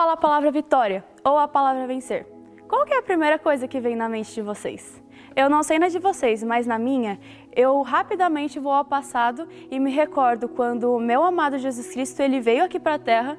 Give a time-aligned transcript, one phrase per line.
[0.00, 2.26] Falo a palavra vitória ou a palavra vencer,
[2.66, 4.98] qual é a primeira coisa que vem na mente de vocês?
[5.36, 7.20] Eu não sei na de vocês, mas na minha,
[7.54, 12.40] eu rapidamente vou ao passado e me recordo quando o meu amado Jesus Cristo, ele
[12.40, 13.38] veio aqui para a terra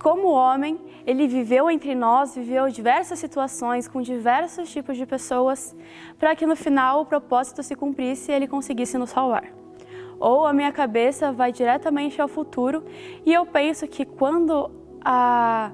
[0.00, 5.74] como homem, ele viveu entre nós, viveu diversas situações com diversos tipos de pessoas,
[6.20, 9.42] para que no final o propósito se cumprisse e ele conseguisse nos salvar.
[10.20, 12.84] Ou a minha cabeça vai diretamente ao futuro
[13.26, 15.70] e eu penso que quando a,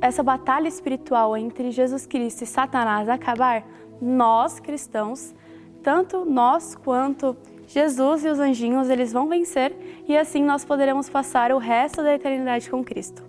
[0.00, 3.64] essa batalha espiritual entre Jesus Cristo e Satanás acabar,
[4.00, 5.34] nós cristãos,
[5.82, 7.36] tanto nós quanto
[7.66, 9.74] Jesus e os anjinhos, eles vão vencer
[10.06, 13.22] e assim nós poderemos passar o resto da eternidade com Cristo.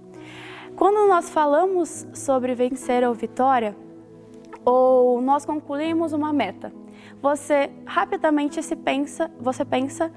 [0.75, 3.75] Quando nós falamos sobre vencer ou vitória,
[4.65, 6.73] ou nós concluímos uma meta,
[7.21, 10.11] você rapidamente se pensa, você pensa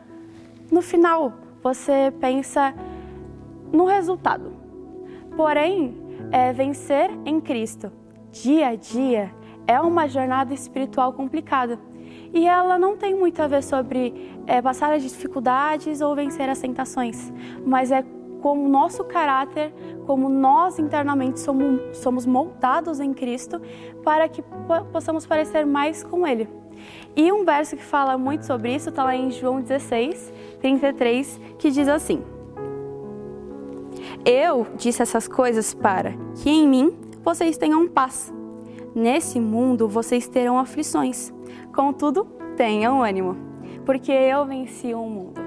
[0.70, 1.32] no final,
[1.62, 2.74] você pensa
[3.72, 4.65] no resultado.
[5.36, 5.94] Porém,
[6.32, 7.92] é, vencer em Cristo
[8.32, 9.30] dia a dia
[9.66, 11.78] é uma jornada espiritual complicada.
[12.32, 16.58] E ela não tem muito a ver sobre é, passar as dificuldades ou vencer as
[16.58, 17.32] tentações,
[17.64, 18.04] mas é
[18.40, 19.72] como nosso caráter,
[20.06, 23.60] como nós internamente somos, somos moldados em Cristo
[24.04, 24.42] para que
[24.92, 26.48] possamos parecer mais com Ele.
[27.16, 31.70] E um verso que fala muito sobre isso está lá em João 16, 33, que
[31.70, 32.22] diz assim:
[34.26, 38.34] eu disse essas coisas para que em mim vocês tenham paz.
[38.92, 41.32] Nesse mundo vocês terão aflições.
[41.72, 42.24] Contudo,
[42.56, 43.36] tenham ânimo,
[43.84, 45.40] porque eu venci o mundo.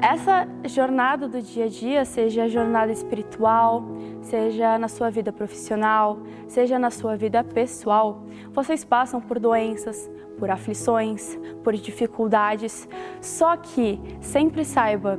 [0.00, 3.82] Essa jornada do dia a dia, seja a jornada espiritual,
[4.22, 10.50] seja na sua vida profissional, seja na sua vida pessoal, vocês passam por doenças, por
[10.50, 12.88] aflições, por dificuldades.
[13.20, 15.18] Só que sempre saiba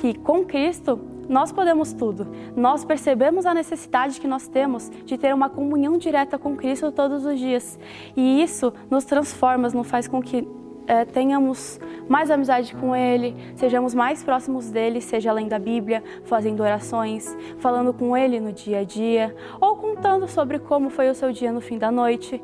[0.00, 2.26] que com Cristo nós podemos tudo.
[2.56, 7.24] Nós percebemos a necessidade que nós temos de ter uma comunhão direta com Cristo todos
[7.24, 7.78] os dias.
[8.16, 10.46] E isso nos transforma, nos faz com que
[10.86, 16.62] é, tenhamos mais amizade com Ele, sejamos mais próximos dele, seja além da Bíblia, fazendo
[16.62, 21.32] orações, falando com Ele no dia a dia, ou contando sobre como foi o seu
[21.32, 22.42] dia no fim da noite,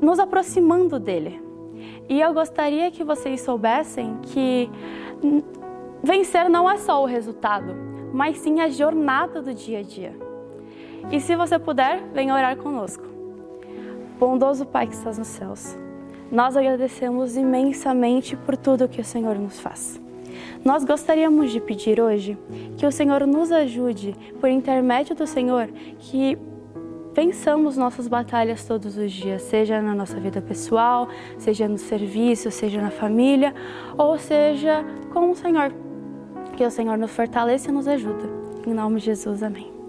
[0.00, 1.40] nos aproximando dele.
[2.08, 4.68] E eu gostaria que vocês soubessem que
[6.02, 10.14] vencer não é só o resultado, mas sim a jornada do dia a dia.
[11.10, 13.04] E se você puder, venha orar conosco.
[14.18, 15.76] Bondoso Pai que estás nos céus,
[16.30, 20.00] nós agradecemos imensamente por tudo que o Senhor nos faz.
[20.64, 22.36] Nós gostaríamos de pedir hoje
[22.76, 25.68] que o Senhor nos ajude, por intermédio do Senhor,
[25.98, 26.38] que
[27.14, 32.80] vençamos nossas batalhas todos os dias, seja na nossa vida pessoal, seja no serviço, seja
[32.80, 33.54] na família,
[33.96, 35.72] ou seja com o Senhor.
[36.60, 38.28] Que o Senhor nos fortaleça e nos ajude.
[38.66, 39.79] Em nome de Jesus, amém.